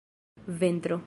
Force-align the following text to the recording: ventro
ventro 0.47 0.99